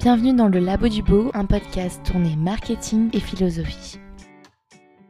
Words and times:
Bienvenue 0.00 0.32
dans 0.32 0.48
le 0.48 0.60
Labo 0.60 0.88
du 0.88 1.02
Beau, 1.02 1.30
un 1.34 1.44
podcast 1.44 2.00
tourné 2.06 2.34
marketing 2.34 3.10
et 3.12 3.20
philosophie. 3.20 3.98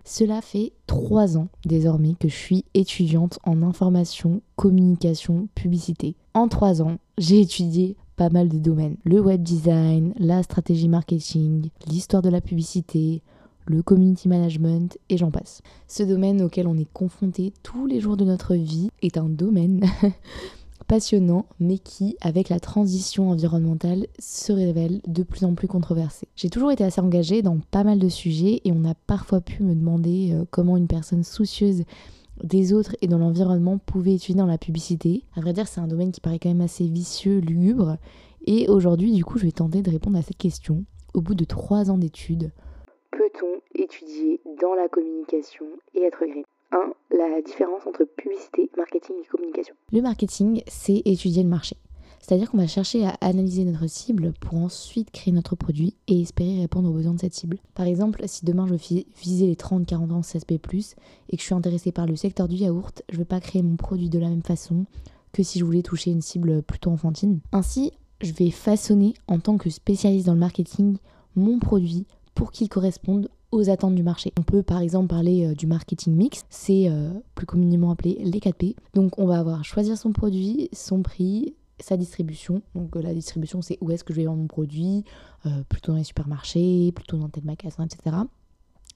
Cela 0.04 0.42
fait 0.42 0.72
trois 0.88 1.38
ans 1.38 1.46
désormais 1.64 2.16
que 2.18 2.26
je 2.26 2.34
suis 2.34 2.64
étudiante 2.74 3.38
en 3.44 3.62
information, 3.62 4.42
communication, 4.56 5.46
publicité. 5.54 6.16
En 6.34 6.48
trois 6.48 6.82
ans, 6.82 6.96
j'ai 7.18 7.40
étudié 7.40 7.96
pas 8.16 8.30
mal 8.30 8.48
de 8.48 8.58
domaines. 8.58 8.96
Le 9.04 9.20
web 9.20 9.44
design, 9.44 10.12
la 10.18 10.42
stratégie 10.42 10.88
marketing, 10.88 11.68
l'histoire 11.86 12.22
de 12.22 12.28
la 12.28 12.40
publicité, 12.40 13.22
le 13.66 13.82
community 13.84 14.26
management 14.26 14.98
et 15.08 15.16
j'en 15.16 15.30
passe. 15.30 15.62
Ce 15.86 16.02
domaine 16.02 16.42
auquel 16.42 16.66
on 16.66 16.76
est 16.76 16.92
confronté 16.92 17.52
tous 17.62 17.86
les 17.86 18.00
jours 18.00 18.16
de 18.16 18.24
notre 18.24 18.56
vie 18.56 18.90
est 19.02 19.18
un 19.18 19.28
domaine 19.28 19.84
passionnant, 20.90 21.46
mais 21.60 21.78
qui, 21.78 22.16
avec 22.20 22.48
la 22.48 22.58
transition 22.58 23.30
environnementale, 23.30 24.08
se 24.18 24.52
révèle 24.52 25.00
de 25.06 25.22
plus 25.22 25.44
en 25.44 25.54
plus 25.54 25.68
controversé. 25.68 26.26
J'ai 26.34 26.50
toujours 26.50 26.72
été 26.72 26.82
assez 26.82 27.00
engagée 27.00 27.42
dans 27.42 27.60
pas 27.70 27.84
mal 27.84 28.00
de 28.00 28.08
sujets 28.08 28.60
et 28.64 28.72
on 28.72 28.84
a 28.84 28.94
parfois 29.06 29.40
pu 29.40 29.62
me 29.62 29.76
demander 29.76 30.32
euh, 30.32 30.44
comment 30.50 30.76
une 30.76 30.88
personne 30.88 31.22
soucieuse 31.22 31.84
des 32.42 32.72
autres 32.72 32.96
et 33.02 33.06
dans 33.06 33.18
l'environnement 33.18 33.78
pouvait 33.78 34.14
étudier 34.14 34.34
dans 34.34 34.46
la 34.46 34.58
publicité. 34.58 35.22
À 35.36 35.40
vrai 35.40 35.52
dire, 35.52 35.68
c'est 35.68 35.80
un 35.80 35.86
domaine 35.86 36.10
qui 36.10 36.20
paraît 36.20 36.40
quand 36.40 36.48
même 36.48 36.60
assez 36.60 36.88
vicieux, 36.88 37.38
lugubre. 37.38 37.96
Et 38.44 38.68
aujourd'hui, 38.68 39.12
du 39.12 39.24
coup, 39.24 39.38
je 39.38 39.44
vais 39.44 39.52
tenter 39.52 39.82
de 39.82 39.92
répondre 39.92 40.18
à 40.18 40.22
cette 40.22 40.38
question. 40.38 40.84
Au 41.14 41.20
bout 41.20 41.36
de 41.36 41.44
trois 41.44 41.92
ans 41.92 41.98
d'études, 41.98 42.50
peut-on 43.12 43.80
étudier 43.80 44.40
dans 44.60 44.74
la 44.74 44.88
communication 44.88 45.66
et 45.94 46.02
être 46.02 46.26
green 46.26 46.42
1. 46.72 47.16
La 47.16 47.42
différence 47.42 47.86
entre 47.86 48.04
publicité, 48.04 48.70
marketing 48.76 49.16
et 49.22 49.26
communication. 49.26 49.74
Le 49.92 50.02
marketing, 50.02 50.62
c'est 50.66 51.02
étudier 51.04 51.42
le 51.42 51.48
marché. 51.48 51.76
C'est-à-dire 52.20 52.50
qu'on 52.50 52.58
va 52.58 52.66
chercher 52.66 53.06
à 53.06 53.16
analyser 53.20 53.64
notre 53.64 53.86
cible 53.88 54.32
pour 54.40 54.58
ensuite 54.58 55.10
créer 55.10 55.32
notre 55.32 55.56
produit 55.56 55.96
et 56.06 56.20
espérer 56.20 56.60
répondre 56.60 56.90
aux 56.90 56.92
besoins 56.92 57.14
de 57.14 57.20
cette 57.20 57.34
cible. 57.34 57.58
Par 57.74 57.86
exemple, 57.86 58.22
si 58.26 58.44
demain 58.44 58.66
je 58.66 58.74
veux 58.74 59.04
viser 59.16 59.46
les 59.46 59.54
30-40 59.54 60.12
ans 60.12 60.20
CSP+, 60.20 60.52
et 60.52 61.36
que 61.36 61.40
je 61.40 61.42
suis 61.42 61.54
intéressée 61.54 61.92
par 61.92 62.06
le 62.06 62.16
secteur 62.16 62.46
du 62.46 62.56
yaourt, 62.56 63.02
je 63.08 63.14
ne 63.16 63.20
vais 63.20 63.24
pas 63.24 63.40
créer 63.40 63.62
mon 63.62 63.76
produit 63.76 64.10
de 64.10 64.18
la 64.18 64.28
même 64.28 64.42
façon 64.42 64.84
que 65.32 65.42
si 65.42 65.58
je 65.58 65.64
voulais 65.64 65.82
toucher 65.82 66.10
une 66.10 66.20
cible 66.20 66.62
plutôt 66.62 66.90
enfantine. 66.90 67.40
Ainsi, 67.52 67.92
je 68.20 68.32
vais 68.32 68.50
façonner 68.50 69.14
en 69.26 69.38
tant 69.38 69.56
que 69.56 69.70
spécialiste 69.70 70.26
dans 70.26 70.34
le 70.34 70.40
marketing 70.40 70.98
mon 71.36 71.58
produit 71.58 72.06
pour 72.34 72.52
qu'il 72.52 72.68
corresponde 72.68 73.30
aux 73.52 73.68
attentes 73.70 73.94
du 73.94 74.02
marché. 74.02 74.32
On 74.38 74.42
peut 74.42 74.62
par 74.62 74.80
exemple 74.80 75.08
parler 75.08 75.46
euh, 75.46 75.54
du 75.54 75.66
marketing 75.66 76.14
mix, 76.14 76.44
c'est 76.50 76.88
euh, 76.88 77.10
plus 77.34 77.46
communément 77.46 77.90
appelé 77.90 78.18
les 78.22 78.38
4P. 78.38 78.76
Donc 78.94 79.18
on 79.18 79.26
va 79.26 79.38
avoir 79.38 79.64
choisir 79.64 79.96
son 79.96 80.12
produit, 80.12 80.68
son 80.72 81.02
prix, 81.02 81.54
sa 81.78 81.96
distribution. 81.96 82.62
Donc 82.74 82.96
euh, 82.96 83.02
la 83.02 83.14
distribution 83.14 83.62
c'est 83.62 83.78
où 83.80 83.90
est-ce 83.90 84.04
que 84.04 84.12
je 84.12 84.20
vais 84.20 84.26
vendre 84.26 84.40
mon 84.40 84.46
produit, 84.46 85.04
plutôt 85.68 85.92
dans 85.92 85.98
les 85.98 86.04
supermarchés, 86.04 86.92
plutôt 86.94 87.16
dans 87.16 87.28
tel 87.28 87.44
magasin, 87.44 87.86
etc 87.86 88.16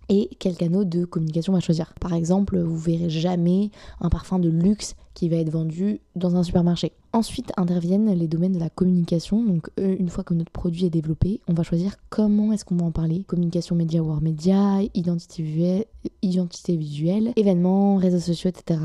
et 0.08 0.30
quel 0.38 0.56
canal 0.56 0.88
de 0.88 1.04
communication 1.04 1.52
on 1.52 1.56
va 1.56 1.60
choisir. 1.60 1.94
Par 2.00 2.14
exemple, 2.14 2.58
vous 2.58 2.76
verrez 2.76 3.10
jamais 3.10 3.70
un 4.00 4.08
parfum 4.08 4.38
de 4.38 4.48
luxe 4.48 4.94
qui 5.14 5.28
va 5.28 5.36
être 5.36 5.50
vendu 5.50 6.00
dans 6.16 6.36
un 6.36 6.42
supermarché. 6.42 6.92
Ensuite 7.12 7.52
interviennent 7.56 8.12
les 8.12 8.26
domaines 8.26 8.52
de 8.52 8.58
la 8.58 8.70
communication. 8.70 9.42
Donc 9.44 9.70
euh, 9.78 9.96
une 9.98 10.08
fois 10.08 10.24
que 10.24 10.34
notre 10.34 10.50
produit 10.50 10.86
est 10.86 10.90
développé, 10.90 11.40
on 11.48 11.54
va 11.54 11.62
choisir 11.62 11.96
comment 12.10 12.52
est-ce 12.52 12.64
qu'on 12.64 12.76
va 12.76 12.86
en 12.86 12.90
parler. 12.90 13.24
Communication 13.24 13.76
média 13.76 14.02
hors 14.02 14.20
média, 14.20 14.80
identité 14.94 15.42
visuelle, 15.42 15.84
identité 16.22 16.76
visuelle, 16.76 17.32
événements, 17.36 17.96
réseaux 17.96 18.18
sociaux, 18.18 18.50
etc. 18.50 18.80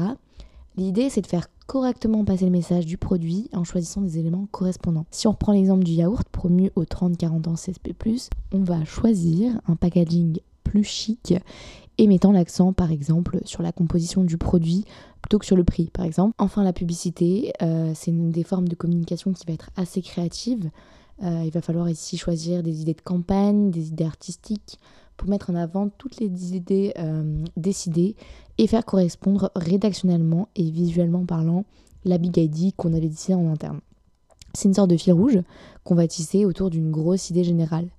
L'idée 0.77 1.09
c'est 1.09 1.21
de 1.21 1.27
faire 1.27 1.47
correctement 1.69 2.25
passer 2.25 2.45
le 2.45 2.51
message 2.51 2.87
du 2.87 2.97
produit 2.97 3.47
en 3.53 3.63
choisissant 3.63 4.01
des 4.01 4.17
éléments 4.17 4.47
correspondants. 4.51 5.05
Si 5.11 5.27
on 5.27 5.31
reprend 5.31 5.51
l'exemple 5.51 5.83
du 5.83 5.91
yaourt 5.91 6.27
promu 6.29 6.71
aux 6.75 6.83
30-40 6.83 7.47
ans 7.47 7.53
CSP+, 7.53 7.93
on 8.53 8.63
va 8.63 8.83
choisir 8.85 9.61
un 9.67 9.75
packaging 9.75 10.39
plus 10.69 10.83
chic 10.83 11.33
et 11.97 12.07
mettant 12.07 12.31
l'accent 12.31 12.73
par 12.73 12.91
exemple 12.91 13.39
sur 13.43 13.63
la 13.63 13.71
composition 13.71 14.23
du 14.23 14.37
produit 14.37 14.85
plutôt 15.21 15.39
que 15.39 15.45
sur 15.45 15.55
le 15.55 15.63
prix 15.63 15.89
par 15.91 16.05
exemple. 16.05 16.35
Enfin 16.37 16.63
la 16.63 16.73
publicité, 16.73 17.51
euh, 17.61 17.91
c'est 17.95 18.11
une 18.11 18.29
des 18.29 18.43
formes 18.43 18.67
de 18.67 18.75
communication 18.75 19.33
qui 19.33 19.45
va 19.47 19.53
être 19.53 19.71
assez 19.75 20.01
créative. 20.01 20.69
Euh, 21.23 21.41
il 21.43 21.51
va 21.51 21.61
falloir 21.61 21.89
ici 21.89 22.17
choisir 22.17 22.61
des 22.63 22.81
idées 22.81 22.93
de 22.93 23.01
campagne, 23.01 23.71
des 23.71 23.87
idées 23.87 24.05
artistiques 24.05 24.79
pour 25.17 25.27
mettre 25.27 25.49
en 25.49 25.55
avant 25.55 25.89
toutes 25.89 26.19
les 26.19 26.55
idées 26.55 26.93
euh, 26.99 27.43
décidées 27.57 28.15
et 28.57 28.67
faire 28.67 28.85
correspondre 28.85 29.51
rédactionnellement 29.55 30.47
et 30.55 30.69
visuellement 30.69 31.25
parlant 31.25 31.65
la 32.05 32.17
big 32.17 32.37
idea 32.37 32.71
qu'on 32.77 32.93
avait 32.93 33.09
décidé 33.09 33.33
en 33.33 33.51
interne. 33.51 33.79
C'est 34.53 34.69
une 34.69 34.75
sorte 34.75 34.89
de 34.89 34.97
fil 34.97 35.13
rouge 35.13 35.39
qu'on 35.83 35.95
va 35.95 36.07
tisser 36.07 36.45
autour 36.45 36.69
d'une 36.69 36.91
grosse 36.91 37.29
idée 37.29 37.43
générale. 37.43 37.89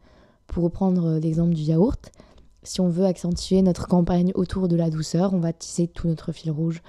Pour 0.47 0.65
reprendre 0.65 1.19
l'exemple 1.19 1.55
du 1.55 1.63
yaourt, 1.63 2.11
si 2.63 2.81
on 2.81 2.89
veut 2.89 3.05
accentuer 3.05 3.63
notre 3.63 3.87
campagne 3.89 4.33
autour 4.35 4.69
de 4.69 4.77
la 4.77 4.91
douceur, 4.91 5.33
on 5.33 5.41
va 5.41 5.53
tisser 5.53 5.89
tout 5.89 6.09
notre 6.09 6.33
fil 6.33 6.51
rouge 6.51 6.83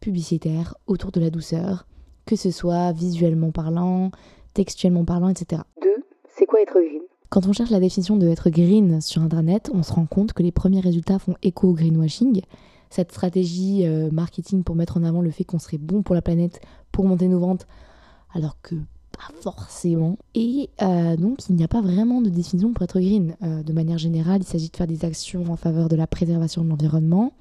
publicitaire 0.00 0.74
autour 0.86 1.12
de 1.12 1.20
la 1.20 1.30
douceur, 1.30 1.86
que 2.26 2.36
ce 2.36 2.50
soit 2.50 2.92
visuellement 2.92 3.50
parlant, 3.50 4.10
textuellement 4.54 5.04
parlant, 5.04 5.28
etc. 5.28 5.62
2. 5.82 5.88
C'est 6.36 6.46
quoi 6.46 6.62
être 6.62 6.72
green? 6.72 7.02
Quand 7.28 7.46
on 7.46 7.52
cherche 7.52 7.70
la 7.70 7.80
définition 7.80 8.16
de 8.16 8.26
être 8.28 8.50
green 8.50 9.00
sur 9.00 9.22
Internet, 9.22 9.70
on 9.72 9.82
se 9.82 9.92
rend 9.92 10.06
compte 10.06 10.32
que 10.32 10.42
les 10.42 10.52
premiers 10.52 10.80
résultats 10.80 11.18
font 11.18 11.36
écho 11.42 11.68
au 11.68 11.74
greenwashing, 11.74 12.42
cette 12.88 13.12
stratégie 13.12 13.86
euh, 13.86 14.10
marketing 14.10 14.64
pour 14.64 14.74
mettre 14.74 14.96
en 14.96 15.04
avant 15.04 15.20
le 15.20 15.30
fait 15.30 15.44
qu'on 15.44 15.60
serait 15.60 15.78
bon 15.78 16.02
pour 16.02 16.14
la 16.14 16.22
planète, 16.22 16.60
pour 16.90 17.04
monter 17.04 17.28
nos 17.28 17.38
ventes, 17.38 17.66
alors 18.34 18.56
que 18.62 18.74
forcément. 19.40 20.16
Et 20.34 20.70
euh, 20.82 21.16
donc, 21.16 21.48
il 21.48 21.56
n'y 21.56 21.64
a 21.64 21.68
pas 21.68 21.80
vraiment 21.80 22.20
de 22.20 22.28
définition 22.28 22.72
pour 22.72 22.82
être 22.82 23.00
green. 23.00 23.36
Euh, 23.42 23.62
de 23.62 23.72
manière 23.72 23.98
générale, 23.98 24.40
il 24.42 24.46
s'agit 24.46 24.70
de 24.70 24.76
faire 24.76 24.86
des 24.86 25.04
actions 25.04 25.44
en 25.50 25.56
faveur 25.56 25.88
de 25.88 25.96
la 25.96 26.06
préservation 26.06 26.64
de 26.64 26.68
l'environnement. 26.68 27.32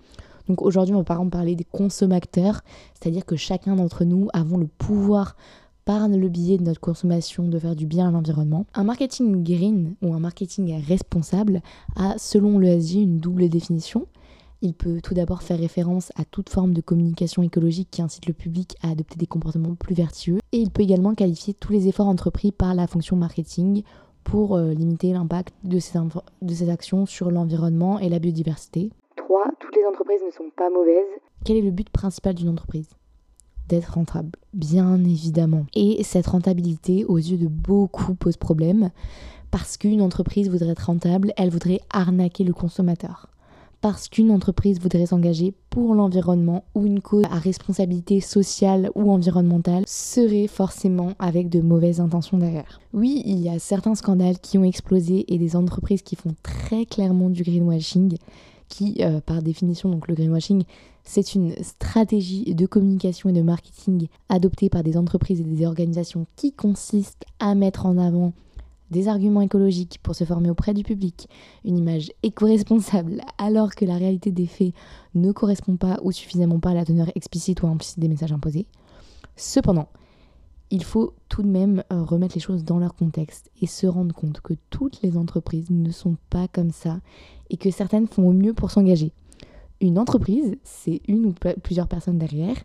Donc 0.48 0.64
aujourd'hui, 0.64 0.96
on 0.96 1.00
va 1.00 1.04
par 1.04 1.18
exemple 1.18 1.32
parler 1.32 1.56
des 1.56 1.64
consommateurs, 1.64 2.62
c'est-à-dire 3.00 3.24
que 3.24 3.36
chacun 3.36 3.76
d'entre 3.76 4.04
nous 4.04 4.30
avons 4.34 4.58
le 4.58 4.66
pouvoir 4.66 5.36
par 5.86 6.08
le 6.08 6.28
biais 6.28 6.58
de 6.58 6.64
notre 6.64 6.80
consommation 6.80 7.48
de 7.48 7.58
faire 7.58 7.76
du 7.76 7.86
bien 7.86 8.08
à 8.08 8.12
l'environnement. 8.12 8.66
Un 8.76 8.84
marketing 8.84 9.44
green 9.44 9.96
ou 10.02 10.14
un 10.14 10.20
marketing 10.20 10.84
responsable 10.84 11.62
a, 11.96 12.16
selon 12.18 12.60
l'ESG, 12.60 12.96
une 12.96 13.18
double 13.20 13.50
définition. 13.50 14.06
Il 14.62 14.74
peut 14.74 15.00
tout 15.02 15.14
d'abord 15.14 15.42
faire 15.42 15.58
référence 15.58 16.12
à 16.18 16.26
toute 16.26 16.50
forme 16.50 16.74
de 16.74 16.82
communication 16.82 17.42
écologique 17.44 17.88
qui 17.92 18.02
incite 18.02 18.26
le 18.26 18.34
public 18.34 18.76
à 18.84 18.90
adopter 18.90 19.16
des 19.16 19.26
comportements 19.26 19.74
plus 19.74 19.96
vertueux. 19.96 20.40
Et 20.52 20.58
il 20.58 20.70
peut 20.70 20.82
également 20.82 21.16
qualifier 21.16 21.54
tous 21.54 21.72
les 21.72 21.88
efforts 21.88 22.08
entrepris 22.08 22.52
par 22.52 22.76
la 22.76 22.86
fonction 22.86 23.16
marketing 23.16 23.84
pour 24.26 24.58
euh, 24.58 24.74
limiter 24.74 25.14
l'impact 25.14 25.54
de 25.64 25.80
ces, 25.80 25.98
de 25.98 26.54
ces 26.54 26.70
actions 26.70 27.06
sur 27.06 27.32
l'environnement 27.32 28.00
et 28.00 28.10
la 28.10 28.20
biodiversité. 28.20 28.90
3. 29.16 29.46
Toutes 29.62 29.78
les 29.78 29.86
entreprises 29.86 30.22
ne 30.26 30.32
sont 30.32 30.52
pas 30.58 30.70
mauvaises. 30.70 31.08
Quel 31.46 31.56
est 31.56 31.62
le 31.62 31.72
but 31.72 31.90
principal 31.90 32.36
d'une 32.36 32.50
entreprise? 32.50 32.90
D'être 33.70 33.94
rentable, 33.94 34.32
bien 34.54 35.02
évidemment. 35.06 35.68
Et 35.74 36.04
cette 36.04 36.28
rentabilité, 36.28 37.06
aux 37.06 37.18
yeux 37.18 37.38
de 37.38 37.48
beaucoup, 37.48 38.14
pose 38.14 38.36
problème 38.36 38.90
parce 39.52 39.78
qu'une 39.78 40.02
entreprise 40.02 40.50
voudrait 40.50 40.72
être 40.72 40.88
rentable, 40.88 41.32
elle 41.38 41.50
voudrait 41.50 41.80
arnaquer 41.92 42.44
le 42.44 42.54
consommateur 42.54 43.30
parce 43.82 44.10
qu'une 44.10 44.32
entreprise 44.32 44.80
voudrait 44.80 45.06
s'engager 45.06 45.54
pour 45.70 45.96
l'environnement 45.96 46.64
ou 46.76 46.86
une 46.86 47.02
cause 47.02 47.26
à 47.32 47.40
responsabilité 47.40 48.20
sociale 48.20 48.90
ou 48.96 49.12
environnementale 49.12 49.84
serait 49.88 50.48
forcément 50.48 51.14
avec 51.20 51.50
de 51.50 51.62
mauvaises 51.62 52.02
intentions 52.02 52.38
derrière. 52.38 52.80
Oui, 52.94 53.22
il 53.26 53.40
y 53.40 53.50
a 53.50 53.60
certains 53.60 53.96
scandales 53.96 54.40
qui 54.40 54.58
ont 54.58 54.64
explosé 54.64 55.26
et 55.34 55.38
des 55.38 55.56
entreprises 55.56 56.02
qui 56.02 56.16
font 56.16 56.36
très 56.44 56.86
clairement 56.86 57.30
du 57.30 57.44
greenwashing, 57.44 58.18
qui 58.68 58.98
euh, 59.00 59.22
par 59.22 59.42
définition, 59.42 59.90
donc 59.90 60.08
le 60.08 60.16
greenwashing, 60.16 60.64
c'est 61.04 61.34
une 61.34 61.56
stratégie 61.64 62.54
de 62.54 62.66
communication 62.66 63.30
et 63.30 63.34
de 63.34 63.42
marketing 63.42 64.08
adoptée 64.28 64.70
par 64.70 64.84
des 64.84 64.98
entreprises 64.98 65.40
et 65.40 65.44
des 65.44 65.66
organisations 65.66 66.28
qui 66.36 66.52
consiste 66.52 67.26
à 67.40 67.56
mettre 67.56 67.86
en 67.86 67.98
avant 67.98 68.34
des 68.92 69.08
arguments 69.08 69.42
écologiques 69.42 70.00
pour 70.04 70.16
se 70.16 70.24
former 70.24 70.50
auprès 70.50 70.74
du 70.74 70.84
public, 70.84 71.28
une 71.64 71.78
image 71.78 72.12
éco-responsable 72.24 73.22
alors 73.38 73.76
que 73.76 73.86
la 73.86 73.96
réalité 73.96 74.32
des 74.32 74.48
faits 74.48 74.74
ne 75.16 75.32
correspond 75.32 75.78
pas 75.78 76.00
ou 76.04 76.12
suffisamment 76.12 76.60
pas 76.60 76.72
à 76.72 76.76
la 76.76 76.86
teneur 76.86 77.10
explicite 77.16 77.62
ou 77.62 77.68
implicite 77.68 78.00
des 78.00 78.08
messages 78.08 78.32
imposés. 78.32 78.66
Cependant, 79.36 79.88
il 80.72 80.84
faut 80.84 81.14
tout 81.30 81.42
de 81.42 81.48
même 81.48 81.84
euh, 81.92 82.04
remettre 82.04 82.36
les 82.36 82.42
choses 82.42 82.64
dans 82.64 82.78
leur 82.78 82.94
contexte 82.96 83.50
et 83.62 83.68
se 83.68 83.88
rendre 83.88 84.14
compte 84.14 84.42
que 84.42 84.54
toutes 84.70 85.02
les 85.02 85.18
entreprises 85.18 85.70
ne 85.70 85.92
sont 85.92 86.18
pas 86.30 86.48
comme 86.48 86.72
ça 86.72 87.00
et 87.50 87.58
que 87.58 87.72
certaines 87.72 88.08
font 88.08 88.28
au 88.28 88.34
mieux 88.34 88.54
pour 88.54 88.72
s'engager. 88.72 89.12
Une 89.82 89.98
entreprise, 89.98 90.58
c'est 90.64 91.02
une 91.08 91.26
ou 91.26 91.34
plusieurs 91.64 91.88
personnes 91.88 92.18
derrière 92.18 92.58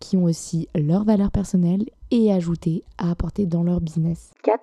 qui 0.00 0.16
ont 0.16 0.24
aussi 0.24 0.68
leurs 0.74 1.04
valeurs 1.04 1.30
personnelles 1.30 1.84
et 2.10 2.32
ajoutées 2.32 2.84
à 2.98 3.10
apporter 3.10 3.46
dans 3.46 3.62
leur 3.62 3.80
business. 3.80 4.32
4 4.42 4.60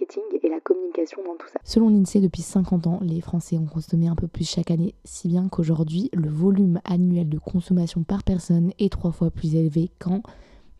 et 0.00 0.48
la 0.48 0.60
communication 0.60 1.22
dans 1.24 1.36
tout 1.36 1.48
ça. 1.52 1.60
Selon 1.64 1.88
l'INSEE, 1.88 2.20
depuis 2.20 2.42
50 2.42 2.86
ans, 2.86 3.00
les 3.02 3.20
Français 3.20 3.58
ont 3.58 3.66
consommé 3.66 4.08
un 4.08 4.14
peu 4.14 4.28
plus 4.28 4.48
chaque 4.48 4.70
année, 4.70 4.94
si 5.04 5.28
bien 5.28 5.48
qu'aujourd'hui, 5.48 6.10
le 6.12 6.28
volume 6.28 6.80
annuel 6.84 7.28
de 7.28 7.38
consommation 7.38 8.02
par 8.02 8.22
personne 8.22 8.72
est 8.78 8.92
trois 8.92 9.12
fois 9.12 9.30
plus 9.30 9.54
élevé 9.54 9.90
qu'en 9.98 10.22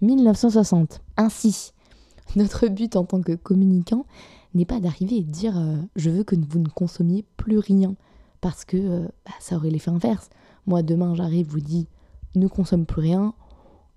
1960. 0.00 1.02
Ainsi, 1.16 1.72
notre 2.36 2.68
but 2.68 2.96
en 2.96 3.04
tant 3.04 3.20
que 3.20 3.32
communicant, 3.34 4.04
n'est 4.54 4.64
pas 4.64 4.80
d'arriver 4.80 5.16
et 5.16 5.22
de 5.22 5.30
dire 5.30 5.58
euh, 5.58 5.76
je 5.96 6.10
veux 6.10 6.24
que 6.24 6.36
vous 6.36 6.58
ne 6.58 6.68
consommiez 6.68 7.24
plus 7.36 7.58
rien 7.58 7.94
parce 8.40 8.64
que 8.64 8.76
euh, 8.76 9.08
bah, 9.26 9.32
ça 9.40 9.56
aurait 9.56 9.70
l'effet 9.70 9.90
inverse. 9.90 10.30
Moi 10.66 10.82
demain 10.82 11.14
j'arrive, 11.14 11.48
vous 11.48 11.60
dis 11.60 11.86
ne 12.34 12.46
consomme 12.46 12.86
plus 12.86 13.00
rien, 13.00 13.34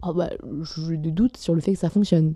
oh, 0.04 0.14
bah, 0.14 0.30
j'ai 0.62 0.98
des 0.98 1.12
doutes 1.12 1.38
sur 1.38 1.54
le 1.56 1.62
fait 1.62 1.74
que 1.74 1.80
ça 1.80 1.90
fonctionne. 1.90 2.34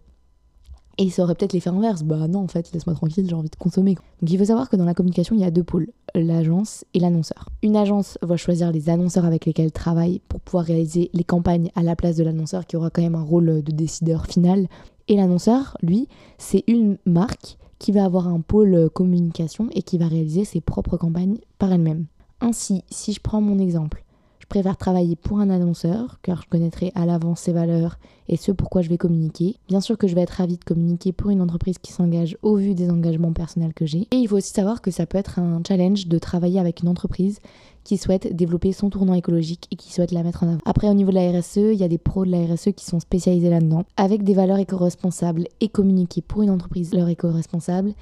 Et 0.98 1.10
ça 1.10 1.24
aurait 1.24 1.36
peut-être 1.36 1.54
l'effet 1.54 1.70
inverse. 1.70 2.04
Bah 2.04 2.28
non, 2.28 2.40
en 2.40 2.48
fait, 2.48 2.72
laisse-moi 2.72 2.96
tranquille, 2.96 3.26
j'ai 3.28 3.36
envie 3.36 3.50
de 3.50 3.56
consommer. 3.56 3.96
Donc 3.96 4.32
il 4.32 4.38
faut 4.38 4.46
savoir 4.46 4.70
que 4.70 4.76
dans 4.76 4.86
la 4.86 4.94
communication, 4.94 5.36
il 5.36 5.42
y 5.42 5.46
a 5.46 5.52
deux 5.52 5.64
pôles, 5.64 5.90
l'agence 6.14 6.86
et 6.94 7.00
l'annonceur. 7.00 7.50
Une 7.62 7.76
agence 7.76 8.18
va 8.22 8.38
choisir 8.38 8.72
les 8.72 8.90
annonceurs 8.90 9.26
avec 9.26 9.46
lesquels 9.46 9.66
elle 9.66 9.72
travaille 9.72 10.22
pour 10.30 10.40
pouvoir 10.40 10.66
réaliser 10.66 11.10
les 11.14 11.24
campagnes 11.26 11.70
à 11.76 11.84
la 11.84 11.96
place 11.96 12.16
de 12.16 12.24
l'annonceur 12.24 12.66
qui 12.66 12.78
aura 12.78 12.90
quand 12.90 13.02
même 13.02 13.16
un 13.16 13.24
rôle 13.24 13.62
de 13.62 13.72
décideur 13.72 14.26
final. 14.26 14.68
Et 15.08 15.18
l'annonceur, 15.18 15.78
lui, 15.82 16.08
c'est 16.38 16.64
une 16.68 16.98
marque 17.06 17.58
qui 17.78 17.92
va 17.92 18.06
avoir 18.06 18.30
un 18.30 18.40
pôle 18.40 18.90
communication 18.94 19.68
et 19.74 19.82
qui 19.82 19.98
va 19.98 20.08
réaliser 20.08 20.46
ses 20.46 20.62
propres 20.62 20.96
campagnes 20.96 21.38
par 21.60 21.74
elle-même. 21.74 22.06
Ainsi, 22.40 22.84
si 22.90 23.12
je 23.12 23.20
prends 23.20 23.42
mon 23.42 23.60
exemple, 23.60 24.05
je 24.46 24.48
préfère 24.48 24.78
travailler 24.78 25.16
pour 25.16 25.40
un 25.40 25.50
annonceur, 25.50 26.20
car 26.22 26.44
je 26.44 26.48
connaîtrai 26.48 26.92
à 26.94 27.08
l'avance 27.08 27.40
ses 27.40 27.52
valeurs 27.52 27.98
et 28.30 28.38
ce 28.38 28.52
pourquoi 28.52 28.84
je 28.84 28.90
vais 28.90 28.98
communiquer. 28.98 29.56
Bien 29.68 29.82
sûr 29.82 29.98
que 29.98 30.08
je 30.08 30.14
vais 30.14 30.22
être 30.22 30.30
ravie 30.30 30.58
de 30.58 30.64
communiquer 30.64 31.14
pour 31.14 31.32
une 31.32 31.42
entreprise 31.42 31.80
qui 31.80 31.92
s'engage 31.92 32.38
au 32.44 32.56
vu 32.56 32.76
des 32.76 32.92
engagements 32.92 33.34
personnels 33.34 33.74
que 33.74 33.88
j'ai. 33.88 34.08
Et 34.12 34.18
il 34.18 34.28
faut 34.28 34.38
aussi 34.38 34.54
savoir 34.54 34.84
que 34.84 34.92
ça 34.92 35.08
peut 35.08 35.18
être 35.18 35.40
un 35.40 35.64
challenge 35.68 36.06
de 36.06 36.20
travailler 36.20 36.60
avec 36.60 36.84
une 36.84 36.90
entreprise 36.90 37.40
qui 37.84 37.98
souhaite 37.98 38.36
développer 38.36 38.72
son 38.72 38.92
tournant 38.92 39.16
écologique 39.16 39.68
et 39.72 39.76
qui 39.76 39.92
souhaite 39.92 40.12
la 40.12 40.22
mettre 40.22 40.44
en 40.44 40.50
avant. 40.50 40.62
Après, 40.66 40.90
au 40.90 40.94
niveau 40.94 41.10
de 41.10 41.16
la 41.16 41.32
RSE, 41.32 41.58
il 41.58 41.80
y 41.80 41.84
a 41.84 41.88
des 41.88 41.98
pros 41.98 42.24
de 42.24 42.30
la 42.30 42.46
RSE 42.46 42.70
qui 42.76 42.86
sont 42.86 43.00
spécialisés 43.00 43.50
là-dedans, 43.50 43.84
avec 43.98 44.24
des 44.24 44.36
valeurs 44.36 44.60
éco-responsables 44.60 45.48
et 45.60 45.70
communiquer 45.70 46.22
pour 46.22 46.44
une 46.44 46.52
entreprise 46.52 46.94
leur 46.94 47.10
éco-responsable. 47.10 47.96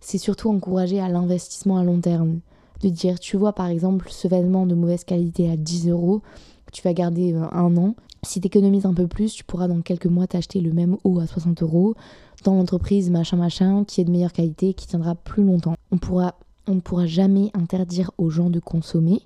C'est 0.00 0.18
surtout 0.18 0.48
encourager 0.48 0.98
à 0.98 1.10
l'investissement 1.10 1.76
à 1.76 1.84
long 1.84 2.00
terme 2.00 2.40
de 2.82 2.88
dire, 2.88 3.18
tu 3.18 3.36
vois, 3.36 3.52
par 3.52 3.66
exemple, 3.66 4.08
ce 4.10 4.28
vêtement 4.28 4.66
de 4.66 4.74
mauvaise 4.74 5.04
qualité 5.04 5.50
à 5.50 5.56
10 5.56 5.88
euros, 5.88 6.22
tu 6.72 6.82
vas 6.82 6.92
garder 6.92 7.34
euh, 7.34 7.44
un 7.52 7.76
an. 7.76 7.94
Si 8.22 8.40
tu 8.40 8.46
économises 8.46 8.86
un 8.86 8.94
peu 8.94 9.06
plus, 9.06 9.32
tu 9.32 9.44
pourras 9.44 9.68
dans 9.68 9.80
quelques 9.80 10.06
mois 10.06 10.26
t'acheter 10.26 10.60
le 10.60 10.72
même 10.72 10.96
haut 11.04 11.20
à 11.20 11.26
60 11.26 11.62
euros 11.62 11.94
dans 12.44 12.54
l'entreprise 12.54 13.10
machin 13.10 13.36
machin 13.36 13.84
qui 13.84 14.00
est 14.00 14.04
de 14.04 14.10
meilleure 14.10 14.32
qualité, 14.32 14.74
qui 14.74 14.86
tiendra 14.86 15.14
plus 15.14 15.44
longtemps. 15.44 15.74
On 15.90 15.98
pourra, 15.98 16.34
on 16.66 16.74
ne 16.74 16.80
pourra 16.80 17.06
jamais 17.06 17.50
interdire 17.54 18.10
aux 18.18 18.30
gens 18.30 18.50
de 18.50 18.60
consommer. 18.60 19.22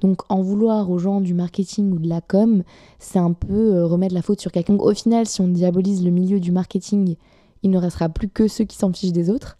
Donc 0.00 0.22
en 0.28 0.42
vouloir 0.42 0.90
aux 0.90 0.98
gens 0.98 1.20
du 1.20 1.34
marketing 1.34 1.92
ou 1.92 1.98
de 1.98 2.08
la 2.08 2.20
com, 2.20 2.62
c'est 2.98 3.18
un 3.18 3.32
peu 3.32 3.74
euh, 3.74 3.86
remettre 3.86 4.14
la 4.14 4.22
faute 4.22 4.40
sur 4.40 4.52
quelqu'un. 4.52 4.74
au 4.74 4.94
final, 4.94 5.26
si 5.26 5.40
on 5.40 5.48
diabolise 5.48 6.04
le 6.04 6.10
milieu 6.10 6.38
du 6.38 6.52
marketing, 6.52 7.16
il 7.62 7.70
ne 7.70 7.78
restera 7.78 8.08
plus 8.08 8.28
que 8.28 8.46
ceux 8.46 8.64
qui 8.64 8.76
s'en 8.76 8.92
fichent 8.92 9.12
des 9.12 9.30
autres. 9.30 9.57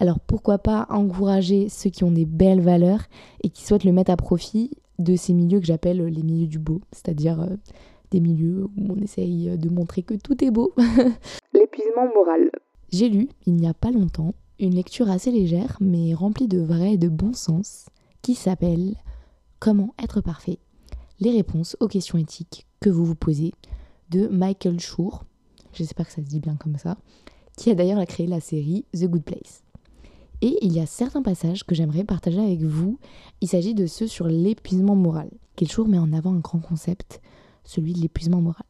Alors 0.00 0.20
pourquoi 0.20 0.58
pas 0.58 0.86
encourager 0.90 1.68
ceux 1.68 1.90
qui 1.90 2.04
ont 2.04 2.10
des 2.10 2.24
belles 2.24 2.60
valeurs 2.60 3.02
et 3.42 3.50
qui 3.50 3.64
souhaitent 3.64 3.84
le 3.84 3.92
mettre 3.92 4.10
à 4.10 4.16
profit 4.16 4.70
de 4.98 5.16
ces 5.16 5.32
milieux 5.32 5.60
que 5.60 5.66
j'appelle 5.66 6.04
les 6.04 6.22
milieux 6.22 6.46
du 6.46 6.58
beau, 6.58 6.80
c'est-à-dire 6.92 7.40
euh, 7.40 7.56
des 8.10 8.20
milieux 8.20 8.64
où 8.64 8.92
on 8.92 8.96
essaye 8.96 9.56
de 9.56 9.68
montrer 9.68 10.02
que 10.02 10.14
tout 10.14 10.42
est 10.44 10.50
beau. 10.50 10.72
L'épuisement 11.52 12.06
moral. 12.14 12.50
J'ai 12.90 13.08
lu, 13.08 13.28
il 13.46 13.54
n'y 13.54 13.68
a 13.68 13.74
pas 13.74 13.90
longtemps, 13.90 14.34
une 14.58 14.74
lecture 14.74 15.10
assez 15.10 15.30
légère 15.30 15.76
mais 15.80 16.14
remplie 16.14 16.48
de 16.48 16.60
vrai 16.60 16.94
et 16.94 16.98
de 16.98 17.08
bon 17.08 17.32
sens 17.32 17.86
qui 18.22 18.34
s'appelle 18.34 18.94
Comment 19.60 19.94
être 20.02 20.20
parfait? 20.20 20.58
Les 21.20 21.32
réponses 21.32 21.76
aux 21.80 21.88
questions 21.88 22.18
éthiques 22.18 22.66
que 22.80 22.90
vous 22.90 23.04
vous 23.04 23.16
posez 23.16 23.52
de 24.10 24.28
Michael 24.28 24.78
Schur, 24.78 25.24
j'espère 25.72 26.06
que 26.06 26.12
ça 26.12 26.22
se 26.22 26.28
dit 26.28 26.40
bien 26.40 26.56
comme 26.56 26.76
ça, 26.76 26.96
qui 27.56 27.70
a 27.70 27.74
d'ailleurs 27.74 28.04
créé 28.06 28.26
la 28.26 28.40
série 28.40 28.84
The 28.94 29.06
Good 29.06 29.24
Place. 29.24 29.62
Et 30.40 30.56
il 30.62 30.72
y 30.72 30.80
a 30.80 30.86
certains 30.86 31.22
passages 31.22 31.64
que 31.64 31.74
j'aimerais 31.74 32.04
partager 32.04 32.40
avec 32.40 32.62
vous. 32.62 32.98
Il 33.40 33.48
s'agit 33.48 33.74
de 33.74 33.86
ceux 33.86 34.06
sur 34.06 34.28
l'épuisement 34.28 34.94
moral. 34.94 35.30
Kelchour 35.56 35.88
met 35.88 35.98
en 35.98 36.12
avant 36.12 36.32
un 36.32 36.38
grand 36.38 36.60
concept, 36.60 37.20
celui 37.64 37.92
de 37.92 38.00
l'épuisement 38.00 38.40
moral. 38.40 38.64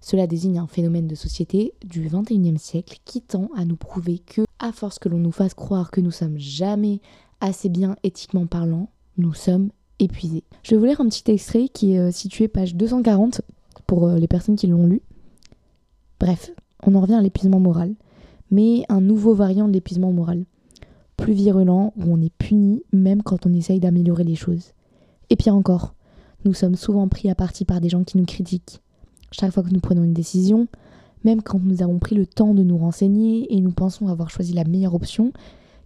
Cela 0.00 0.26
désigne 0.26 0.58
un 0.58 0.66
phénomène 0.66 1.06
de 1.06 1.14
société 1.14 1.74
du 1.84 2.08
XXIe 2.08 2.58
siècle 2.58 2.98
qui 3.04 3.20
tend 3.20 3.50
à 3.56 3.64
nous 3.64 3.76
prouver 3.76 4.18
que, 4.18 4.42
à 4.58 4.72
force 4.72 4.98
que 4.98 5.08
l'on 5.08 5.18
nous 5.18 5.32
fasse 5.32 5.54
croire 5.54 5.90
que 5.90 6.00
nous 6.00 6.10
sommes 6.10 6.38
jamais 6.38 7.00
assez 7.40 7.68
bien 7.68 7.96
éthiquement 8.02 8.46
parlant, 8.46 8.88
nous 9.18 9.34
sommes 9.34 9.70
épuisés. 9.98 10.44
Je 10.62 10.70
vais 10.70 10.76
vous 10.78 10.84
lire 10.86 11.00
un 11.00 11.08
petit 11.08 11.30
extrait 11.30 11.68
qui 11.68 11.94
est 11.94 11.98
euh, 11.98 12.10
situé 12.10 12.48
page 12.48 12.74
240 12.74 13.42
pour 13.86 14.06
euh, 14.06 14.18
les 14.18 14.28
personnes 14.28 14.56
qui 14.56 14.66
l'ont 14.66 14.86
lu. 14.86 15.02
Bref, 16.20 16.50
on 16.82 16.94
en 16.94 17.00
revient 17.00 17.14
à 17.14 17.22
l'épuisement 17.22 17.60
moral, 17.60 17.94
mais 18.50 18.84
un 18.88 19.00
nouveau 19.00 19.34
variant 19.34 19.68
de 19.68 19.72
l'épuisement 19.72 20.12
moral 20.12 20.44
plus 21.24 21.32
virulent, 21.32 21.94
où 21.96 22.12
on 22.12 22.20
est 22.20 22.34
puni 22.36 22.82
même 22.92 23.22
quand 23.22 23.46
on 23.46 23.54
essaye 23.54 23.80
d'améliorer 23.80 24.24
les 24.24 24.34
choses. 24.34 24.72
Et 25.30 25.36
pire 25.36 25.54
encore, 25.54 25.94
nous 26.44 26.52
sommes 26.52 26.74
souvent 26.74 27.08
pris 27.08 27.30
à 27.30 27.34
partie 27.34 27.64
par 27.64 27.80
des 27.80 27.88
gens 27.88 28.04
qui 28.04 28.18
nous 28.18 28.26
critiquent. 28.26 28.82
Chaque 29.32 29.50
fois 29.50 29.62
que 29.62 29.70
nous 29.70 29.80
prenons 29.80 30.04
une 30.04 30.12
décision, 30.12 30.68
même 31.24 31.40
quand 31.40 31.58
nous 31.64 31.82
avons 31.82 31.98
pris 31.98 32.14
le 32.14 32.26
temps 32.26 32.52
de 32.52 32.62
nous 32.62 32.76
renseigner 32.76 33.50
et 33.54 33.62
nous 33.62 33.70
pensons 33.70 34.08
avoir 34.08 34.28
choisi 34.28 34.52
la 34.52 34.64
meilleure 34.64 34.94
option, 34.94 35.32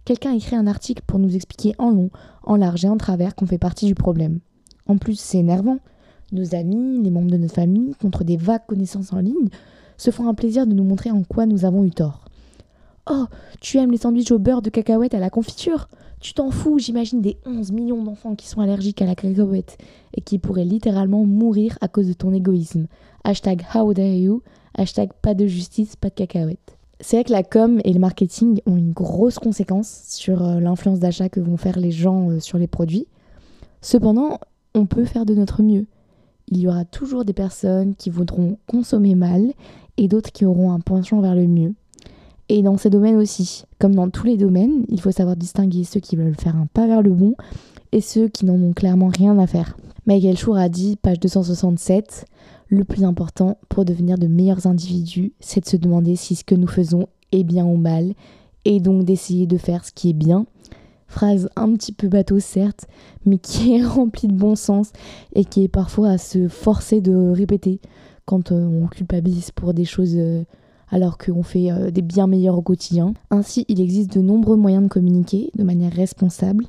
quelqu'un 0.03 0.33
écrit 0.33 0.57
un 0.57 0.67
article 0.67 1.03
pour 1.07 1.19
nous 1.19 1.33
expliquer 1.33 1.73
en 1.77 1.91
long, 1.91 2.09
en 2.43 2.57
large 2.57 2.83
et 2.83 2.89
en 2.89 2.97
travers 2.97 3.33
qu'on 3.33 3.47
fait 3.47 3.57
partie 3.57 3.85
du 3.85 3.95
problème. 3.95 4.39
En 4.87 4.97
plus, 4.97 5.17
c'est 5.17 5.37
énervant. 5.37 5.77
Nos 6.33 6.53
amis, 6.53 7.01
les 7.01 7.11
membres 7.11 7.31
de 7.31 7.37
notre 7.37 7.55
famille, 7.55 7.93
contre 8.01 8.25
des 8.25 8.35
vagues 8.35 8.65
connaissances 8.67 9.13
en 9.13 9.19
ligne, 9.19 9.47
se 9.95 10.11
font 10.11 10.27
un 10.27 10.33
plaisir 10.33 10.67
de 10.67 10.73
nous 10.73 10.83
montrer 10.83 11.11
en 11.11 11.23
quoi 11.23 11.45
nous 11.45 11.63
avons 11.63 11.85
eu 11.85 11.91
tort. 11.91 12.25
Oh, 13.11 13.25
tu 13.59 13.77
aimes 13.79 13.91
les 13.91 13.97
sandwichs 13.97 14.31
au 14.31 14.37
beurre 14.37 14.61
de 14.61 14.69
cacahuète 14.69 15.15
à 15.15 15.19
la 15.19 15.31
confiture? 15.31 15.89
Tu 16.19 16.35
t'en 16.35 16.51
fous, 16.51 16.77
j'imagine 16.77 17.21
des 17.21 17.37
11 17.43 17.71
millions 17.71 18.03
d'enfants 18.03 18.35
qui 18.35 18.47
sont 18.47 18.61
allergiques 18.61 19.01
à 19.01 19.07
la 19.07 19.15
cacahuète 19.15 19.79
et 20.15 20.21
qui 20.21 20.37
pourraient 20.37 20.63
littéralement 20.63 21.25
mourir 21.25 21.75
à 21.81 21.87
cause 21.87 22.07
de 22.07 22.13
ton 22.13 22.31
égoïsme. 22.33 22.85
Hashtag 23.23 23.65
how 23.73 23.91
hashtag 24.77 25.09
pas 25.23 25.33
de 25.33 25.47
justice, 25.47 25.95
pas 25.95 26.09
de 26.09 26.13
cacahuète. 26.13 26.77
C'est 26.99 27.17
vrai 27.17 27.23
que 27.23 27.31
la 27.31 27.41
com 27.41 27.81
et 27.83 27.93
le 27.93 27.99
marketing 27.99 28.59
ont 28.67 28.77
une 28.77 28.91
grosse 28.91 29.39
conséquence 29.39 30.03
sur 30.07 30.43
euh, 30.43 30.59
l'influence 30.59 30.99
d'achat 30.99 31.29
que 31.29 31.39
vont 31.39 31.57
faire 31.57 31.79
les 31.79 31.91
gens 31.91 32.29
euh, 32.29 32.39
sur 32.39 32.59
les 32.59 32.67
produits. 32.67 33.07
Cependant, 33.81 34.37
on 34.75 34.85
peut 34.85 35.05
faire 35.05 35.25
de 35.25 35.33
notre 35.33 35.63
mieux. 35.63 35.87
Il 36.49 36.59
y 36.59 36.67
aura 36.67 36.85
toujours 36.85 37.25
des 37.25 37.33
personnes 37.33 37.95
qui 37.95 38.11
voudront 38.11 38.57
consommer 38.67 39.15
mal 39.15 39.53
et 39.97 40.07
d'autres 40.07 40.31
qui 40.31 40.45
auront 40.45 40.71
un 40.73 40.79
penchant 40.79 41.21
vers 41.21 41.35
le 41.35 41.47
mieux. 41.47 41.73
Et 42.49 42.63
dans 42.63 42.77
ces 42.77 42.89
domaines 42.89 43.17
aussi, 43.17 43.63
comme 43.77 43.93
dans 43.93 44.09
tous 44.09 44.25
les 44.25 44.35
domaines, 44.35 44.83
il 44.89 44.99
faut 44.99 45.11
savoir 45.11 45.35
distinguer 45.35 45.83
ceux 45.83 45.99
qui 45.99 46.15
veulent 46.15 46.35
faire 46.35 46.55
un 46.55 46.65
pas 46.65 46.87
vers 46.87 47.03
le 47.03 47.11
bon 47.11 47.35
et 47.91 48.01
ceux 48.01 48.27
qui 48.27 48.45
n'en 48.45 48.59
ont 48.61 48.73
clairement 48.73 49.07
rien 49.07 49.37
à 49.37 49.45
faire. 49.45 49.77
Michael 50.07 50.37
Schur 50.37 50.57
a 50.57 50.67
dit, 50.67 50.95
page 50.95 51.19
267, 51.19 52.25
le 52.67 52.83
plus 52.83 53.03
important 53.03 53.57
pour 53.69 53.85
devenir 53.85 54.17
de 54.17 54.25
meilleurs 54.25 54.65
individus, 54.65 55.33
c'est 55.39 55.61
de 55.61 55.67
se 55.67 55.77
demander 55.77 56.15
si 56.15 56.35
ce 56.35 56.43
que 56.43 56.55
nous 56.55 56.67
faisons 56.67 57.07
est 57.31 57.43
bien 57.43 57.65
ou 57.65 57.77
mal, 57.77 58.13
et 58.65 58.79
donc 58.79 59.05
d'essayer 59.05 59.45
de 59.45 59.57
faire 59.57 59.85
ce 59.85 59.91
qui 59.91 60.09
est 60.09 60.13
bien. 60.13 60.47
Phrase 61.07 61.49
un 61.55 61.73
petit 61.73 61.91
peu 61.91 62.07
bateau 62.07 62.39
certes, 62.39 62.87
mais 63.25 63.37
qui 63.37 63.75
est 63.75 63.83
remplie 63.85 64.27
de 64.27 64.33
bon 64.33 64.55
sens 64.55 64.91
et 65.33 65.45
qui 65.45 65.63
est 65.63 65.69
parfois 65.69 66.09
à 66.09 66.17
se 66.17 66.47
forcer 66.47 67.01
de 67.01 67.31
répéter 67.31 67.79
quand 68.25 68.51
euh, 68.51 68.65
on 68.65 68.87
culpabilise 68.87 69.51
pour 69.51 69.73
des 69.73 69.85
choses 69.85 70.15
euh, 70.15 70.43
alors 70.91 71.17
qu'on 71.17 71.43
fait 71.43 71.71
euh, 71.71 71.91
des 71.91 72.01
bien 72.01 72.27
meilleurs 72.27 72.57
au 72.57 72.61
quotidien. 72.61 73.13
Ainsi, 73.31 73.65
il 73.67 73.81
existe 73.81 74.13
de 74.13 74.21
nombreux 74.21 74.57
moyens 74.57 74.83
de 74.83 74.89
communiquer 74.89 75.51
de 75.55 75.63
manière 75.63 75.91
responsable, 75.93 76.65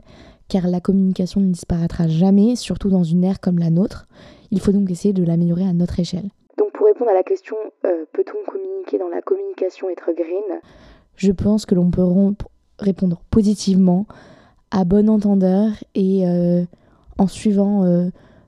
car 0.49 0.67
la 0.67 0.81
communication 0.81 1.41
ne 1.41 1.51
disparaîtra 1.51 2.09
jamais, 2.09 2.57
surtout 2.57 2.91
dans 2.91 3.05
une 3.05 3.25
ère 3.25 3.41
comme 3.41 3.59
la 3.59 3.71
nôtre. 3.71 4.07
Il 4.51 4.61
faut 4.61 4.73
donc 4.73 4.91
essayer 4.91 5.15
de 5.15 5.25
l'améliorer 5.25 5.65
à 5.65 5.73
notre 5.73 5.99
échelle. 6.01 6.31
Donc 6.59 6.73
pour 6.73 6.87
répondre 6.87 7.11
à 7.11 7.15
la 7.15 7.23
question, 7.23 7.57
euh, 7.87 8.05
peut-on 8.13 8.51
communiquer 8.51 8.99
dans 8.99 9.09
la 9.09 9.23
communication 9.23 9.89
être 9.89 10.13
green? 10.15 10.61
Je 11.17 11.33
pense 11.33 11.67
que 11.67 11.75
l'on 11.75 11.91
peut 11.91 12.05
répondre 12.79 13.23
positivement, 13.31 14.07
à 14.71 14.85
bon 14.85 15.09
entendeur, 15.09 15.71
et 15.95 16.27
euh, 16.27 16.63
en 17.19 17.27
suivant 17.27 17.85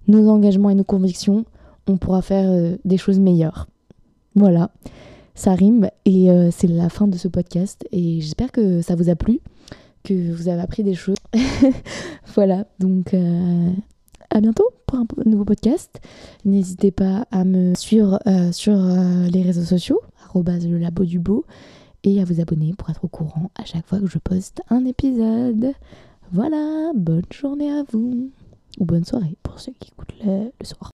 nos 0.08 0.28
engagements 0.28 0.70
et 0.70 0.74
nos 0.74 0.84
convictions, 0.84 1.44
on 1.86 1.98
pourra 1.98 2.22
faire 2.22 2.76
des 2.84 2.96
choses 2.96 3.18
meilleures. 3.18 3.66
Voilà 4.34 4.70
ça 5.34 5.54
rime 5.54 5.88
et 6.04 6.30
euh, 6.30 6.50
c'est 6.50 6.66
la 6.66 6.88
fin 6.88 7.08
de 7.08 7.16
ce 7.16 7.28
podcast 7.28 7.86
et 7.90 8.20
j'espère 8.20 8.52
que 8.52 8.82
ça 8.82 8.94
vous 8.94 9.08
a 9.08 9.16
plu, 9.16 9.40
que 10.02 10.32
vous 10.32 10.48
avez 10.48 10.60
appris 10.60 10.82
des 10.82 10.94
choses. 10.94 11.16
voilà, 12.34 12.66
donc 12.78 13.14
euh, 13.14 13.70
à 14.30 14.40
bientôt 14.40 14.68
pour 14.86 14.98
un 14.98 15.06
nouveau 15.24 15.44
podcast. 15.44 16.00
N'hésitez 16.44 16.90
pas 16.90 17.26
à 17.30 17.44
me 17.44 17.74
suivre 17.74 18.18
euh, 18.26 18.52
sur 18.52 18.76
les 18.76 19.42
réseaux 19.42 19.64
sociaux, 19.64 20.00
le 20.34 20.78
labo 20.78 21.04
du 21.04 21.18
beau, 21.18 21.44
et 22.04 22.20
à 22.20 22.24
vous 22.24 22.40
abonner 22.40 22.74
pour 22.76 22.90
être 22.90 23.04
au 23.04 23.08
courant 23.08 23.50
à 23.54 23.64
chaque 23.64 23.86
fois 23.86 24.00
que 24.00 24.06
je 24.06 24.18
poste 24.18 24.62
un 24.70 24.84
épisode. 24.84 25.72
Voilà, 26.32 26.92
bonne 26.94 27.26
journée 27.30 27.70
à 27.70 27.84
vous, 27.90 28.30
ou 28.78 28.84
bonne 28.84 29.04
soirée 29.04 29.36
pour 29.42 29.60
ceux 29.60 29.72
qui 29.78 29.90
écoutent 29.90 30.14
le 30.24 30.50
soir. 30.64 30.91